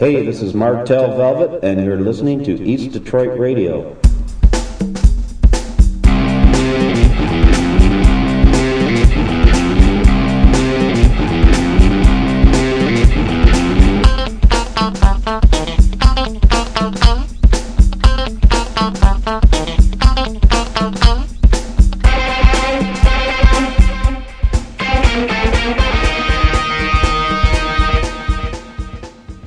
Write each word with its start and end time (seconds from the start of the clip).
Hey, 0.00 0.24
this 0.24 0.40
is 0.40 0.54
Martel 0.54 1.14
Velvet, 1.14 1.62
and 1.62 1.84
you're 1.84 2.00
listening 2.00 2.42
to 2.44 2.54
East 2.64 2.92
Detroit 2.92 3.38
Radio. 3.38 3.99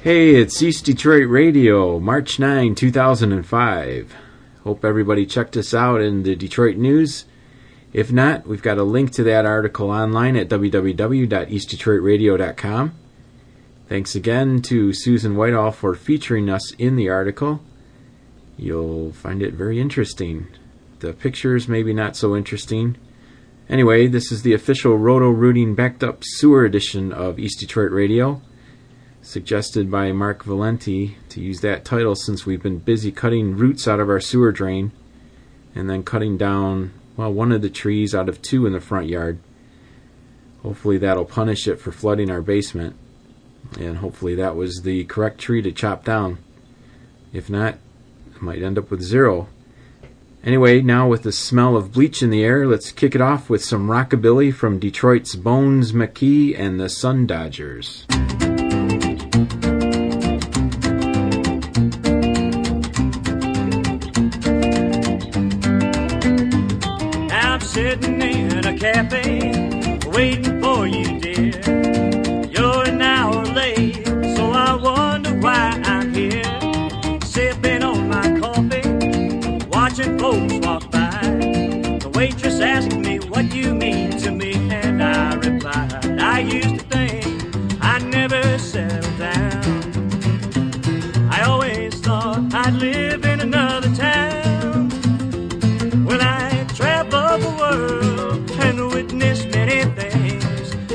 Hey, 0.03 0.35
it's 0.35 0.61
East 0.61 0.83
Detroit 0.83 1.29
Radio, 1.29 1.97
March 1.97 2.37
9, 2.37 2.75
2005. 2.75 4.13
Hope 4.65 4.83
everybody 4.83 5.25
checked 5.25 5.55
us 5.55 5.73
out 5.73 6.01
in 6.01 6.23
the 6.23 6.35
Detroit 6.35 6.75
News. 6.75 7.23
If 7.93 8.11
not, 8.11 8.45
we've 8.45 8.61
got 8.61 8.77
a 8.77 8.83
link 8.83 9.11
to 9.11 9.23
that 9.23 9.45
article 9.45 9.89
online 9.89 10.35
at 10.35 10.49
www.eastdetroitradio.com. 10.49 12.93
Thanks 13.87 14.13
again 14.13 14.61
to 14.63 14.91
Susan 14.91 15.37
Whitehall 15.37 15.71
for 15.71 15.95
featuring 15.95 16.49
us 16.49 16.73
in 16.73 16.97
the 16.97 17.07
article. 17.07 17.61
You'll 18.57 19.13
find 19.13 19.41
it 19.41 19.53
very 19.53 19.79
interesting. 19.79 20.47
The 20.99 21.13
pictures, 21.13 21.69
maybe 21.69 21.93
not 21.93 22.17
so 22.17 22.35
interesting. 22.35 22.97
Anyway, 23.69 24.07
this 24.07 24.33
is 24.33 24.41
the 24.41 24.53
official 24.53 24.97
Roto 24.97 25.29
Rooting 25.29 25.75
backed 25.75 26.03
up 26.03 26.25
sewer 26.25 26.65
edition 26.65 27.13
of 27.13 27.39
East 27.39 27.61
Detroit 27.61 27.93
Radio 27.93 28.41
suggested 29.23 29.89
by 29.89 30.11
Mark 30.11 30.43
Valenti 30.43 31.17
to 31.29 31.41
use 31.41 31.61
that 31.61 31.85
title 31.85 32.13
since 32.13 32.45
we've 32.45 32.61
been 32.61 32.77
busy 32.77 33.11
cutting 33.11 33.55
roots 33.55 33.87
out 33.87 33.99
of 33.99 34.09
our 34.09 34.19
sewer 34.19 34.51
drain 34.51 34.91
and 35.73 35.89
then 35.89 36.03
cutting 36.03 36.37
down, 36.37 36.91
well, 37.17 37.31
one 37.31 37.51
of 37.51 37.61
the 37.61 37.69
trees 37.69 38.13
out 38.13 38.29
of 38.29 38.41
two 38.41 38.67
in 38.67 38.73
the 38.73 38.81
front 38.81 39.07
yard. 39.07 39.39
Hopefully 40.61 40.97
that'll 40.97 41.25
punish 41.25 41.67
it 41.67 41.79
for 41.79 41.91
flooding 41.91 42.29
our 42.29 42.41
basement. 42.41 42.95
And 43.79 43.97
hopefully 43.97 44.35
that 44.35 44.55
was 44.55 44.81
the 44.81 45.05
correct 45.05 45.39
tree 45.39 45.61
to 45.61 45.71
chop 45.71 46.03
down. 46.03 46.37
If 47.31 47.49
not, 47.49 47.75
I 48.35 48.43
might 48.43 48.61
end 48.61 48.77
up 48.77 48.91
with 48.91 49.01
zero. 49.01 49.47
Anyway, 50.43 50.81
now 50.81 51.07
with 51.07 51.23
the 51.23 51.31
smell 51.31 51.77
of 51.77 51.93
bleach 51.93 52.21
in 52.21 52.29
the 52.29 52.43
air, 52.43 52.67
let's 52.67 52.91
kick 52.91 53.15
it 53.15 53.21
off 53.21 53.49
with 53.49 53.63
some 53.63 53.87
rockabilly 53.87 54.53
from 54.53 54.79
Detroit's 54.79 55.35
Bones 55.37 55.93
Maki 55.93 56.57
and 56.59 56.79
the 56.79 56.89
Sun 56.89 57.27
Dodgers. 57.27 58.05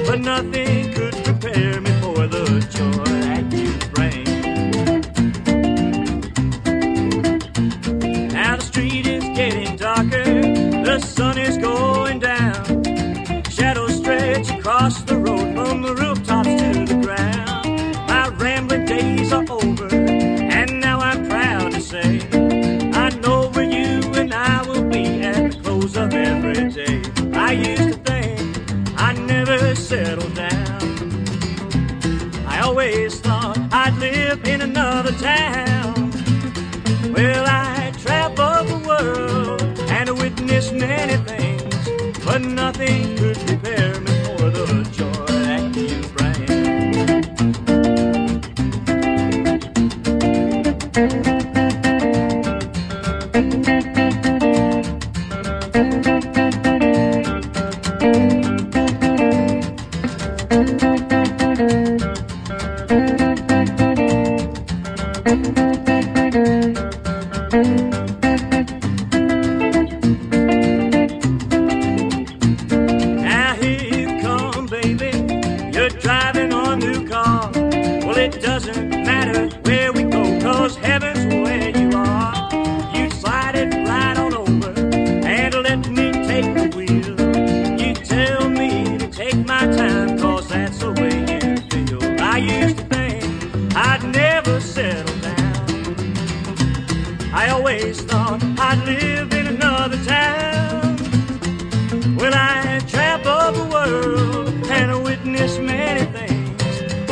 But 0.08 0.20
nothing 0.20 0.90
could 0.94 1.12
prepare 1.22 1.82
me 1.82 1.90
for 2.00 2.26
the 2.26 2.66
joy 2.70 3.04
that 3.26 3.44
you 3.52 3.70
bring. 3.92 4.24
Now 8.32 8.56
the 8.56 8.62
street 8.62 9.06
is 9.06 9.24
getting 9.36 9.76
darker, 9.76 10.24
the 10.24 10.98
sun 11.00 11.36
is 11.36 11.58
going 11.58 12.20
down. 12.20 12.84
Shadows 13.50 13.96
stretch 13.98 14.48
across 14.50 15.02
the 15.02 15.18
road 15.18 15.54
from 15.54 15.82
the 15.82 15.94
rooftops 15.94 16.48
to 16.62 16.86
the 16.86 16.98
ground. 17.04 18.08
My 18.08 18.28
rambling 18.28 18.86
days 18.86 19.30
are 19.30 19.44
over, 19.50 19.94
and 19.94 20.80
now 20.80 21.00
I'm 21.00 21.28
proud 21.28 21.72
to 21.72 21.82
say 21.82 22.26
I 22.94 23.10
know 23.20 23.50
where 23.50 23.64
you 23.64 24.00
and 24.14 24.32
I 24.32 24.62
will 24.66 24.84
be 24.84 25.20
at 25.20 25.52
the 25.52 25.58
close 25.60 25.98
of 25.98 26.14
every 26.14 26.70
day. 26.70 26.97
I'd 34.44 34.48
in 34.48 34.60
another 34.62 35.12
town. 35.12 36.10
Well, 37.12 37.44
I 37.46 37.92
traveled 37.98 38.68
the 38.68 38.88
world 38.88 39.62
and 39.90 40.18
witnessed 40.18 40.72
many 40.72 41.16
things, 41.24 42.24
but 42.24 42.42
nothing 42.42 43.16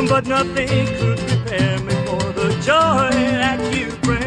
but 0.04 0.26
nothing 0.26 0.68
could 0.68 1.18
prepare 1.18 1.78
me 1.80 1.94
for 2.04 2.32
the 2.32 2.50
joy 2.62 3.10
that 3.10 3.58
you 3.74 3.90
bring. 4.02 4.26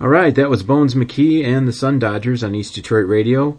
All 0.00 0.08
right, 0.08 0.34
that 0.34 0.48
was 0.48 0.62
Bones 0.62 0.94
Maki 0.94 1.44
and 1.44 1.66
the 1.66 1.72
Sun 1.72 1.98
Dodgers 1.98 2.44
on 2.44 2.54
East 2.54 2.74
Detroit 2.76 3.08
Radio. 3.08 3.58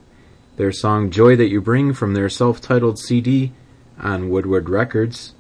Their 0.56 0.72
song 0.72 1.12
Joy 1.12 1.36
That 1.36 1.50
You 1.50 1.60
Bring 1.60 1.94
from 1.94 2.14
their 2.14 2.30
self 2.30 2.62
titled 2.62 2.98
CD 2.98 3.52
on 4.00 4.30
Woodward 4.30 4.70
Records. 4.70 5.34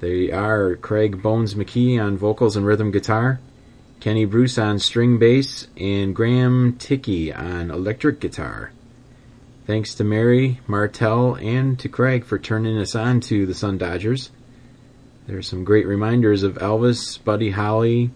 They 0.00 0.32
are 0.32 0.74
Craig 0.76 1.22
Bones 1.22 1.54
Maki 1.54 2.02
on 2.02 2.16
vocals 2.16 2.56
and 2.56 2.66
rhythm 2.66 2.90
guitar, 2.90 3.40
Kenny 4.00 4.24
Bruce 4.24 4.58
on 4.58 4.78
string 4.78 5.18
bass, 5.18 5.66
and 5.76 6.14
Graham 6.14 6.76
Ticky 6.78 7.32
on 7.32 7.70
electric 7.70 8.20
guitar. 8.20 8.70
Thanks 9.66 9.94
to 9.96 10.04
Mary, 10.04 10.60
Martell, 10.68 11.34
and 11.34 11.78
to 11.80 11.88
Craig 11.88 12.24
for 12.24 12.38
turning 12.38 12.78
us 12.78 12.94
on 12.94 13.20
to 13.22 13.44
the 13.44 13.54
Sun 13.54 13.78
Dodgers. 13.78 14.30
There's 15.26 15.48
some 15.48 15.64
great 15.64 15.86
reminders 15.86 16.44
of 16.44 16.54
Elvis, 16.54 17.22
Buddy 17.22 17.50
Holly, 17.50 18.10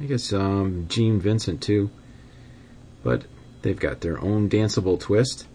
I 0.00 0.04
guess 0.04 0.32
um, 0.32 0.86
Gene 0.88 1.20
Vincent 1.20 1.62
too. 1.62 1.90
But 3.04 3.24
they've 3.62 3.78
got 3.78 4.00
their 4.00 4.20
own 4.20 4.50
danceable 4.50 4.98
twist. 4.98 5.46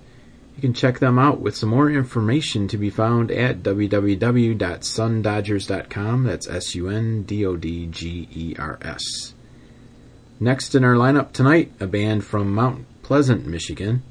You 0.56 0.62
can 0.62 0.74
check 0.74 1.00
them 1.00 1.18
out 1.18 1.42
with 1.42 1.56
some 1.56 1.70
more 1.70 1.90
information 1.90 2.68
to 2.68 2.78
be 2.78 2.90
found 2.90 3.32
at 3.32 3.64
www.sundodgers.com. 3.64 6.24
That's 6.24 6.48
S 6.48 6.76
U 6.76 6.90
N 6.90 7.24
D 7.24 7.46
O 7.46 7.56
D 7.56 7.88
G 7.88 8.28
E 8.32 8.56
R 8.60 8.78
S. 8.82 9.34
Next 10.40 10.76
in 10.76 10.84
our 10.84 10.96
lineup 10.96 11.32
tonight, 11.32 11.72
a 11.80 11.88
band 11.88 12.26
from 12.26 12.54
Mount 12.54 12.86
Pleasant, 13.02 13.46
Michigan, 13.46 14.04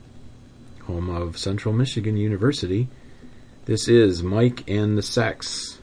home 0.85 1.11
of 1.11 1.39
Central 1.39 1.75
Michigan 1.75 2.17
University. 2.17 2.89
This 3.67 3.87
is 3.87 4.23
Mike 4.23 4.69
and 4.69 4.99
the 4.99 5.03
Sects. 5.03 5.79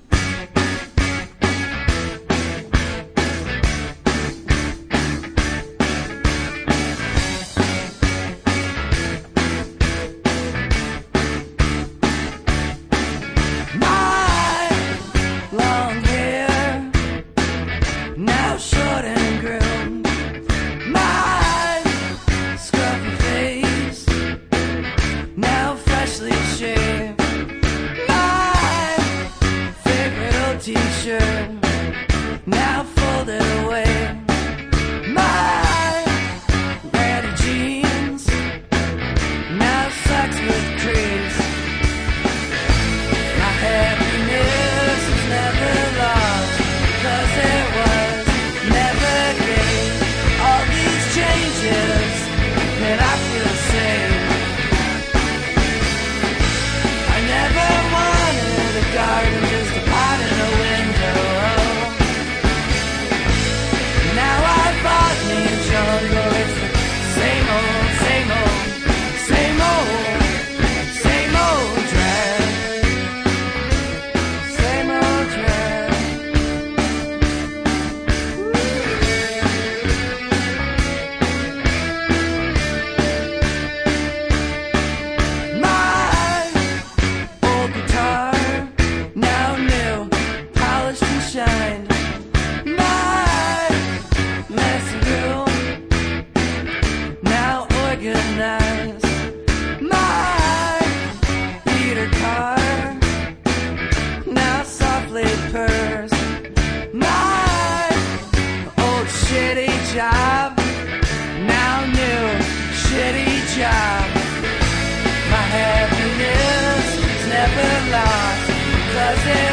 Does 119.09 119.25
it? 119.25 119.48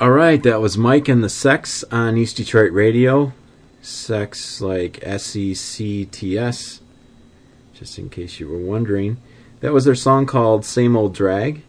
Right, 0.00 0.42
that 0.44 0.60
was 0.60 0.78
Mike 0.78 1.08
and 1.08 1.24
the 1.24 1.28
Sects 1.28 1.82
on 1.90 2.16
East 2.16 2.36
Detroit 2.36 2.70
Radio. 2.72 3.32
Sects 3.82 4.60
like 4.60 5.00
S 5.02 5.34
E 5.34 5.54
C 5.54 6.04
T 6.04 6.38
S, 6.38 6.80
just 7.74 7.98
in 7.98 8.08
case 8.08 8.38
you 8.38 8.48
were 8.48 8.58
wondering. 8.58 9.16
That 9.60 9.72
was 9.72 9.84
their 9.84 9.96
song 9.96 10.26
called 10.26 10.64
Same 10.64 10.96
Old 10.96 11.14
Drag. 11.14 11.62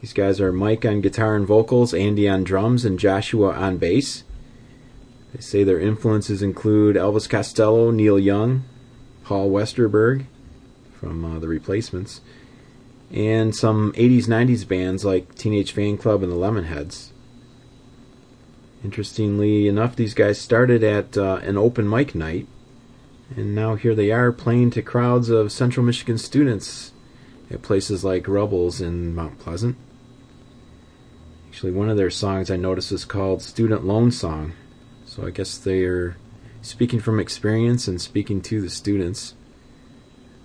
These 0.00 0.12
guys 0.12 0.40
are 0.40 0.52
Mike 0.52 0.84
on 0.84 1.00
guitar 1.00 1.36
and 1.36 1.46
vocals, 1.46 1.94
Andy 1.94 2.28
on 2.28 2.42
drums, 2.42 2.84
and 2.84 2.98
Joshua 2.98 3.52
on 3.52 3.76
bass. 3.76 4.24
They 5.32 5.40
say 5.40 5.62
their 5.62 5.80
influences 5.80 6.42
include 6.42 6.96
Elvis 6.96 7.28
Costello, 7.28 7.92
Neil 7.92 8.18
Young, 8.18 8.64
Paul 9.22 9.50
Westerberg 9.50 10.26
from 10.98 11.24
uh, 11.24 11.38
The 11.38 11.48
Replacements, 11.48 12.20
and 13.12 13.54
some 13.54 13.92
80s 13.92 14.24
90s 14.24 14.66
bands 14.66 15.04
like 15.04 15.36
Teenage 15.36 15.72
Fanclub 15.74 16.22
and 16.22 16.32
the 16.32 16.36
Lemonheads. 16.36 17.10
Interestingly 18.84 19.66
enough, 19.66 19.96
these 19.96 20.12
guys 20.12 20.38
started 20.38 20.84
at 20.84 21.16
uh, 21.16 21.36
an 21.36 21.56
open 21.56 21.88
mic 21.88 22.14
night, 22.14 22.46
and 23.34 23.54
now 23.54 23.76
here 23.76 23.94
they 23.94 24.10
are 24.10 24.30
playing 24.30 24.70
to 24.72 24.82
crowds 24.82 25.30
of 25.30 25.50
Central 25.50 25.86
Michigan 25.86 26.18
students 26.18 26.92
at 27.50 27.62
places 27.62 28.04
like 28.04 28.28
Rubbles 28.28 28.82
in 28.82 29.14
Mount 29.14 29.38
Pleasant. 29.38 29.78
Actually, 31.48 31.72
one 31.72 31.88
of 31.88 31.96
their 31.96 32.10
songs 32.10 32.50
I 32.50 32.56
noticed 32.56 32.92
is 32.92 33.06
called 33.06 33.40
Student 33.40 33.86
Loan 33.86 34.10
Song, 34.10 34.52
so 35.06 35.26
I 35.26 35.30
guess 35.30 35.56
they 35.56 35.84
are 35.84 36.18
speaking 36.60 37.00
from 37.00 37.18
experience 37.18 37.88
and 37.88 37.98
speaking 37.98 38.42
to 38.42 38.60
the 38.60 38.68
students. 38.68 39.34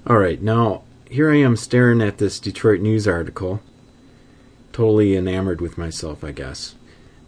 All 0.07 0.19
right, 0.19 0.43
now 0.43 0.83
here 1.09 1.31
I 1.31 1.37
am 1.37 1.57
staring 1.57 2.03
at 2.03 2.19
this 2.19 2.41
Detroit 2.41 2.81
News 2.81 3.09
article, 3.09 3.61
totally 4.73 5.17
enamored 5.17 5.61
with 5.61 5.79
myself, 5.79 6.25
I 6.25 6.33
guess. 6.33 6.75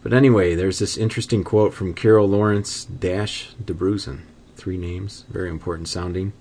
But 0.02 0.12
anyway, 0.12 0.54
there's 0.54 0.78
this 0.78 0.96
interesting 0.96 1.42
quote 1.42 1.74
from 1.74 1.94
Carol 1.94 2.28
Lawrence 2.28 2.84
Dash 2.84 3.54
DeBruzen. 3.62 4.20
Three 4.56 4.78
names, 4.78 5.24
very 5.28 5.50
important 5.50 5.88
sounding. 5.88 6.32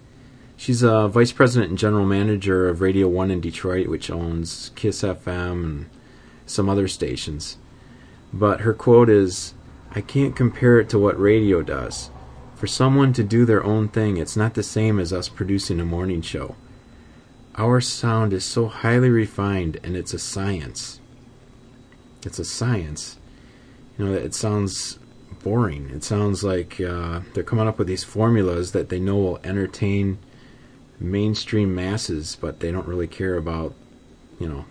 She's 0.57 0.84
a 0.84 1.07
vice 1.07 1.31
president 1.31 1.69
and 1.69 1.77
general 1.77 2.05
manager 2.05 2.69
of 2.69 2.81
Radio 2.81 3.07
1 3.07 3.31
in 3.31 3.41
Detroit, 3.41 3.88
which 3.88 4.10
owns 4.10 4.72
Kiss 4.75 5.01
FM 5.01 5.51
and 5.51 5.89
some 6.45 6.69
other 6.69 6.88
stations. 6.88 7.57
But 8.36 8.62
her 8.62 8.74
quote 8.74 9.10
is 9.10 9.54
I 9.92 10.01
can't 10.01 10.36
compare 10.36 10.77
it 10.80 10.89
to 10.89 11.00
what 11.00 11.20
radio 11.20 11.62
does. 11.62 12.12
For 12.56 12.68
someone 12.68 13.13
to 13.13 13.24
do 13.24 13.46
their 13.46 13.63
own 13.63 13.88
thing, 13.88 14.18
it's 14.18 14.36
not 14.36 14.54
the 14.54 14.63
same 14.63 15.00
as 15.00 15.13
us 15.13 15.30
producing 15.30 15.80
a 15.80 15.86
morning 15.86 16.22
show. 16.22 16.56
Our 17.58 17.80
sound 17.80 18.34
is 18.34 18.44
so 18.44 18.68
highly 18.68 19.10
refined 19.10 19.80
and 19.84 19.96
it's 19.96 20.13
a 20.13 20.20
science. 20.20 21.00
It's 22.25 22.39
a 22.39 22.46
science. 22.46 23.18
You 23.98 24.06
know, 24.06 24.13
it 24.13 24.34
sounds 24.34 25.00
boring. 25.42 25.89
It 25.92 26.04
sounds 26.04 26.44
like 26.44 26.82
uh, 26.82 27.22
they're 27.34 27.44
coming 27.44 27.68
up 27.68 27.77
with 27.77 27.88
these 27.88 28.04
formulas 28.04 28.74
that 28.74 28.89
they 28.89 29.00
know 29.00 29.15
will 29.15 29.39
entertain 29.46 30.18
mainstream 31.00 31.74
masses, 31.74 32.36
but 32.39 32.60
they 32.60 32.72
don't 32.72 32.88
really 32.88 33.08
care 33.08 33.38
about, 33.38 33.74
you 34.39 34.50
know, 34.50 34.65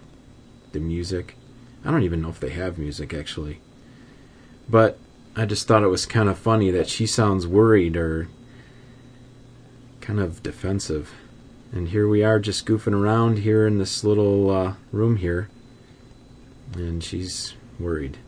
the 0.73 0.81
music. 0.81 1.37
I 1.85 1.91
don't 1.91 2.03
even 2.03 2.23
know 2.23 2.31
if 2.31 2.41
they 2.41 2.51
have 2.51 2.79
music 2.79 3.13
actually. 3.13 3.61
But 4.69 4.99
I 5.37 5.45
just 5.45 5.67
thought 5.67 5.83
it 5.83 5.89
was 5.89 6.07
kind 6.07 6.29
of 6.29 6.39
funny 6.39 6.71
that 6.71 6.89
she 6.89 7.07
sounds 7.07 7.47
worried 7.47 7.97
or 7.97 8.29
kind 10.01 10.21
of 10.21 10.43
defensive. 10.43 11.13
And 11.73 11.89
here 11.89 12.09
we 12.09 12.23
are 12.23 12.39
just 12.39 12.67
goofing 12.67 12.95
around 12.95 13.41
here 13.41 13.67
in 13.67 13.79
this 13.79 14.05
little 14.05 14.51
uh, 14.51 14.75
room 14.93 15.17
here. 15.17 15.49
And 16.75 17.03
she's 17.03 17.55
worried. 17.79 18.19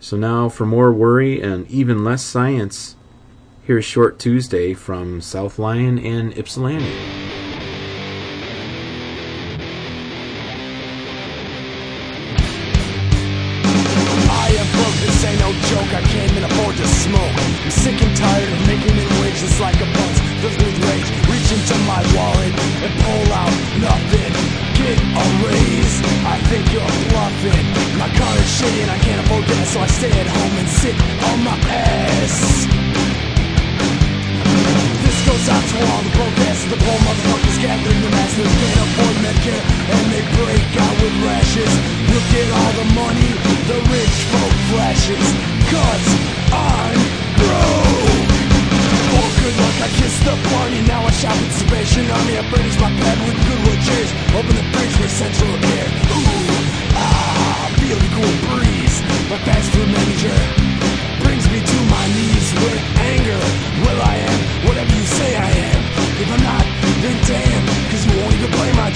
So 0.00 0.16
now 0.16 0.48
for 0.48 0.66
more 0.66 0.92
worry 0.92 1.40
and 1.40 1.70
even 1.70 2.04
less 2.04 2.24
science, 2.24 2.96
here's 3.62 3.84
Short 3.84 4.18
Tuesday 4.18 4.74
from 4.74 5.20
South 5.20 5.58
Lyon 5.58 5.98
and 5.98 6.36
Ypsilanti. 6.36 7.39
Stay 30.00 30.18
at 30.18 30.26
home 30.26 30.56
and 30.56 30.68
sit 30.68 30.96
on 31.28 31.38
my 31.44 31.56
ass. 31.68 32.64
This 35.04 35.18
goes 35.28 35.46
out 35.54 35.64
to 35.72 35.76
all 35.92 36.02
the 36.06 36.12
broke 36.16 36.38
the 36.72 36.78
poor 36.84 36.98
motherfuckers 37.04 37.58
gathering 37.60 38.00
the 38.00 38.10
masses. 38.16 38.48
Can't 38.60 38.80
afford 38.80 39.16
Medicare 39.24 39.64
and 39.92 40.04
they 40.12 40.24
break 40.40 40.70
out 40.84 40.96
with 41.02 41.24
rashes. 41.24 41.39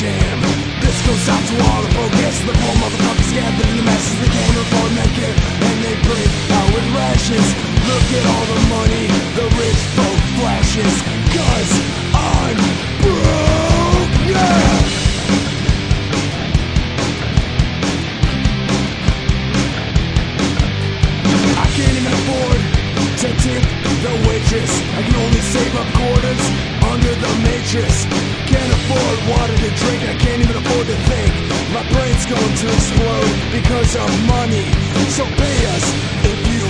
Jam. 0.04 0.38
This 0.84 0.98
goes 1.08 1.24
out 1.32 1.44
to 1.48 1.54
all 1.68 1.80
the 1.80 1.92
broke 1.96 2.12
the 2.44 2.54
poor 2.60 2.74
motherfuckers 2.82 3.30
gathered 3.32 3.68
in 3.72 3.76
the 3.80 3.86
masses 3.88 4.16
They 4.20 4.30
can't 4.36 4.56
afford 4.62 4.90
Medicare. 4.98 5.36
And 5.68 5.76
they 5.84 5.96
break 6.04 6.30
out 6.58 6.68
with 6.74 6.86
rashes. 6.92 7.46
Look 7.88 8.08
at 8.18 8.24
all 8.32 8.44
the 8.52 8.60
money 8.76 9.04
the 9.38 9.46
rich 9.60 9.82
folk 9.96 10.20
flashes. 10.36 10.94
Cause 11.36 11.72
I'm 12.12 12.56
broke, 13.04 14.14
yeah. 14.28 14.92
I 21.64 21.66
can't 21.76 21.96
even 22.00 22.12
afford 22.20 22.60
to 23.22 23.28
tip 23.44 23.64
the 24.04 24.12
waitress. 24.28 24.72
I 24.98 25.00
can 25.06 25.16
only 25.24 25.42
save 25.54 25.74
up 25.80 25.88
quarters 25.96 26.73
under 26.94 27.14
the 27.26 27.32
matrix 27.42 28.06
Can't 28.46 28.72
afford 28.78 29.18
water 29.34 29.56
to 29.66 29.70
drink 29.82 30.00
I 30.06 30.14
can't 30.14 30.40
even 30.46 30.56
afford 30.62 30.86
to 30.86 30.98
think 31.10 31.32
My 31.74 31.84
brain's 31.90 32.24
going 32.24 32.54
to 32.62 32.66
explode 32.70 33.34
because 33.50 33.92
of 33.98 34.08
money 34.30 34.66
So 35.10 35.26
pay 35.26 35.58
us 35.74 35.84
if 36.22 36.38
you 36.54 36.64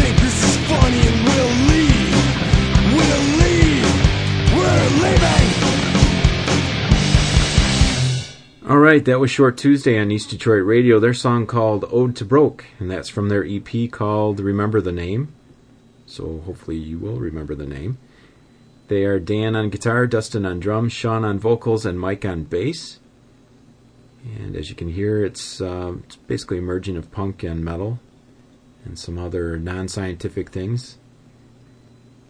think 0.00 0.16
this 0.20 0.38
is 0.44 0.56
funny 0.68 1.02
and 1.10 1.18
we'll 1.26 1.56
leave. 1.72 2.14
We'll 2.94 3.26
leave. 3.42 3.90
We're 4.56 4.88
leaving. 5.02 5.48
All 8.68 8.78
right, 8.78 9.04
that 9.04 9.18
was 9.18 9.30
Short 9.30 9.58
Tuesday 9.58 9.98
on 9.98 10.10
East 10.10 10.30
Detroit 10.30 10.64
Radio. 10.64 11.00
Their 11.00 11.14
song 11.14 11.46
called 11.46 11.84
Ode 11.90 12.14
to 12.16 12.24
Broke, 12.24 12.66
and 12.78 12.90
that's 12.90 13.08
from 13.08 13.28
their 13.28 13.44
EP 13.44 13.90
called 13.90 14.40
Remember 14.40 14.80
the 14.80 14.92
Name. 14.92 15.34
So 16.06 16.40
hopefully 16.46 16.76
you 16.76 16.98
will 16.98 17.18
remember 17.18 17.54
the 17.54 17.66
name. 17.66 17.98
They 18.90 19.04
are 19.04 19.20
Dan 19.20 19.54
on 19.54 19.70
guitar, 19.70 20.08
Dustin 20.08 20.44
on 20.44 20.58
drums, 20.58 20.92
Sean 20.92 21.24
on 21.24 21.38
vocals, 21.38 21.86
and 21.86 22.00
Mike 22.00 22.24
on 22.24 22.42
bass. 22.42 22.98
And 24.24 24.56
as 24.56 24.68
you 24.68 24.74
can 24.74 24.88
hear, 24.88 25.24
it's, 25.24 25.60
uh, 25.60 25.92
it's 26.02 26.16
basically 26.16 26.58
a 26.58 26.62
merging 26.62 26.96
of 26.96 27.12
punk 27.12 27.44
and 27.44 27.64
metal 27.64 28.00
and 28.84 28.98
some 28.98 29.16
other 29.16 29.56
non 29.56 29.86
scientific 29.86 30.48
things. 30.48 30.98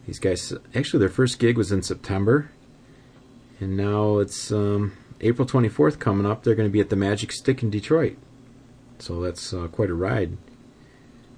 These 0.07 0.19
guys, 0.19 0.53
actually, 0.75 1.01
their 1.01 1.09
first 1.09 1.39
gig 1.39 1.57
was 1.57 1.73
in 1.73 1.81
September, 1.81 2.51
and 3.59 3.75
now 3.75 4.19
it's 4.19 4.53
um, 4.53 4.93
April 5.23 5.49
24th 5.49 5.99
coming 5.99 6.27
up. 6.27 6.43
They're 6.43 6.55
going 6.55 6.69
to 6.69 6.73
be 6.73 6.81
at 6.81 6.91
the 6.91 6.95
Magic 6.95 7.33
Stick 7.33 7.63
in 7.63 7.71
Detroit. 7.71 8.19
So 8.99 9.23
that's 9.23 9.55
uh, 9.55 9.69
quite 9.69 9.89
a 9.89 9.95
ride. 9.95 10.37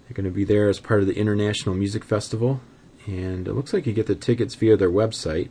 They're 0.08 0.14
going 0.14 0.24
to 0.24 0.32
be 0.32 0.42
there 0.42 0.68
as 0.68 0.80
part 0.80 1.00
of 1.00 1.06
the 1.06 1.16
International 1.16 1.76
Music 1.76 2.02
Festival, 2.04 2.60
and 3.06 3.46
it 3.48 3.52
looks 3.52 3.72
like 3.72 3.86
you 3.86 3.92
get 3.92 4.06
the 4.06 4.14
tickets 4.14 4.54
via 4.54 4.76
their 4.76 4.90
website. 4.90 5.48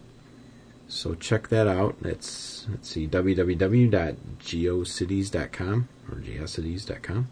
So 0.87 1.15
check 1.15 1.49
that 1.49 1.67
out. 1.67 1.95
It's 2.03 2.65
let's 2.69 2.89
see 2.89 3.07
www.geocities.com 3.07 5.87
or 6.09 6.15
geocities.com 6.15 7.27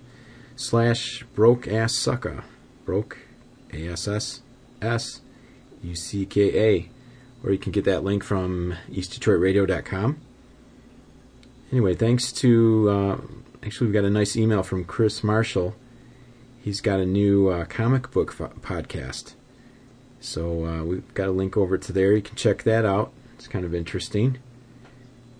slash 0.55 1.23
broke 1.35 1.67
ass 1.67 1.97
sucker. 1.97 2.43
Broke 2.85 3.17
A 3.73 3.89
S 3.89 4.07
S 4.07 4.41
S 4.81 5.21
U 5.83 5.95
C 5.95 6.25
K 6.25 6.59
A. 6.59 6.89
Or 7.43 7.51
you 7.51 7.57
can 7.57 7.71
get 7.71 7.85
that 7.85 8.03
link 8.03 8.23
from 8.23 8.75
eastdetroitradio.com. 8.89 10.19
Anyway, 11.71 11.95
thanks 11.95 12.31
to. 12.33 12.89
Uh, 12.89 13.17
actually, 13.63 13.87
we've 13.87 13.93
got 13.93 14.03
a 14.03 14.09
nice 14.09 14.35
email 14.35 14.61
from 14.63 14.83
Chris 14.83 15.23
Marshall. 15.23 15.75
He's 16.61 16.81
got 16.81 16.99
a 16.99 17.05
new 17.05 17.47
uh, 17.47 17.63
comic 17.65 18.11
book 18.11 18.33
fo- 18.33 18.49
podcast. 18.61 19.35
So 20.19 20.65
uh, 20.65 20.83
we've 20.83 21.13
got 21.13 21.27
a 21.27 21.31
link 21.31 21.55
over 21.57 21.77
to 21.77 21.93
there. 21.93 22.13
You 22.13 22.21
can 22.21 22.35
check 22.35 22.63
that 22.63 22.85
out. 22.85 23.11
It's 23.35 23.47
kind 23.47 23.65
of 23.65 23.73
interesting. 23.73 24.37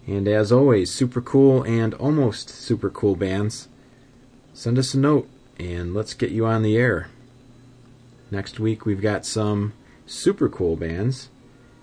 And 0.08 0.28
as 0.28 0.52
always, 0.52 0.92
super 0.92 1.22
cool 1.22 1.64
and 1.64 1.94
almost 1.94 2.50
super 2.50 2.90
cool 2.90 3.16
bands 3.16 3.68
send 4.54 4.78
us 4.80 4.94
a 4.94 5.00
note 5.00 5.30
and 5.60 5.94
let's 5.94 6.14
get 6.14 6.32
you 6.32 6.46
on 6.46 6.64
the 6.64 6.78
air. 6.78 7.10
Next 8.32 8.60
week 8.60 8.86
we've 8.86 9.02
got 9.02 9.26
some 9.26 9.74
super 10.06 10.50
cool 10.50 10.76
bands. 10.76 11.30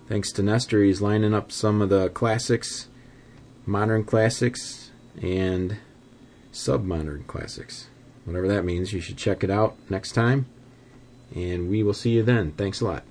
Thanks 0.09 0.33
to 0.33 0.43
Nestor, 0.43 0.83
he's 0.83 1.01
lining 1.01 1.35
up 1.35 1.51
some 1.51 1.83
of 1.83 1.89
the 1.89 2.09
classics, 2.11 2.89
modern 3.65 4.05
classics, 4.05 4.91
and 5.21 5.79
sub 6.53 6.85
modern 6.85 7.25
classics. 7.25 7.89
Whatever 8.25 8.49
that 8.49 8.65
means, 8.65 8.93
you 8.93 9.01
should 9.01 9.17
check 9.17 9.45
it 9.45 9.51
out 9.51 9.77
next 9.89 10.13
time. 10.13 10.47
And 11.35 11.69
we 11.69 11.83
will 11.83 11.95
see 11.95 12.11
you 12.11 12.23
then. 12.23 12.53
Thanks 12.53 12.81
a 12.81 12.85
lot. 12.85 13.03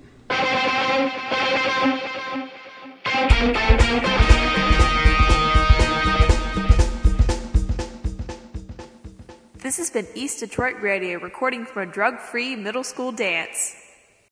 This 9.58 9.78
has 9.78 9.90
been 9.90 10.06
East 10.14 10.40
Detroit 10.40 10.80
Radio 10.80 11.18
recording 11.18 11.66
from 11.66 11.88
a 11.88 11.92
drug 11.92 12.20
free 12.20 12.54
middle 12.54 12.84
school 12.84 13.10
dance. 13.10 13.74